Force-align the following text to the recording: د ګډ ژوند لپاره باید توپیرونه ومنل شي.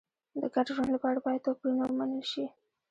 د 0.41 0.43
ګډ 0.55 0.67
ژوند 0.75 0.91
لپاره 0.95 1.19
باید 1.25 1.43
توپیرونه 1.45 1.83
ومنل 1.87 2.23
شي. 2.31 2.45